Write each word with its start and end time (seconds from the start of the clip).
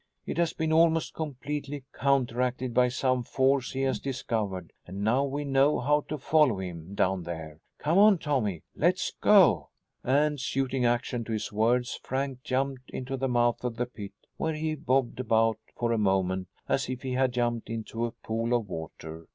It 0.25 0.39
has 0.39 0.51
been 0.51 0.73
almost 0.73 1.13
completely 1.13 1.83
counteracted 1.93 2.73
by 2.73 2.87
some 2.87 3.21
force 3.21 3.73
he 3.73 3.83
has 3.83 3.99
discovered 3.99 4.73
and 4.87 5.03
now 5.03 5.23
we 5.25 5.45
know 5.45 5.79
how 5.79 6.01
to 6.09 6.17
follow 6.17 6.57
him 6.57 6.95
down 6.95 7.21
there. 7.21 7.59
Come 7.77 7.99
on 7.99 8.17
Tommy, 8.17 8.63
let's 8.75 9.11
go!" 9.21 9.69
And, 10.03 10.39
suiting 10.39 10.85
action 10.85 11.23
to 11.25 11.33
his 11.33 11.53
words, 11.53 11.99
Frank 12.01 12.41
jumped 12.41 12.89
into 12.89 13.15
the 13.15 13.29
mouth 13.29 13.63
of 13.63 13.75
the 13.75 13.85
pit 13.85 14.13
where 14.37 14.55
he 14.55 14.73
bobbed 14.73 15.19
about 15.19 15.59
for 15.77 15.91
a 15.91 15.99
moment 15.99 16.47
as 16.67 16.89
if 16.89 17.03
he 17.03 17.11
had 17.13 17.31
jumped 17.33 17.69
into 17.69 18.05
a 18.07 18.11
pool 18.11 18.55
of 18.55 18.67
water. 18.67 19.27